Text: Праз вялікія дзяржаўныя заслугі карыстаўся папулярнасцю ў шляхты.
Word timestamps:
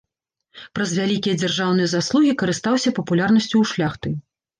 Праз 0.77 0.93
вялікія 0.99 1.35
дзяржаўныя 1.41 1.89
заслугі 1.91 2.31
карыстаўся 2.43 2.95
папулярнасцю 3.01 3.49
ў 3.49 3.63
шляхты. 3.75 4.15